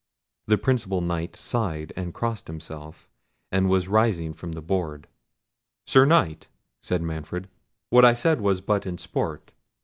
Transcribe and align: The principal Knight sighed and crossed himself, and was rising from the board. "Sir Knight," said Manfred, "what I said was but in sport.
The 0.47 0.57
principal 0.57 0.99
Knight 0.99 1.35
sighed 1.35 1.93
and 1.95 2.11
crossed 2.11 2.47
himself, 2.47 3.07
and 3.51 3.69
was 3.69 3.87
rising 3.87 4.33
from 4.33 4.53
the 4.53 4.61
board. 4.63 5.07
"Sir 5.85 6.05
Knight," 6.07 6.47
said 6.81 7.03
Manfred, 7.03 7.47
"what 7.91 8.03
I 8.03 8.15
said 8.15 8.41
was 8.41 8.61
but 8.61 8.87
in 8.87 8.97
sport. 8.97 9.51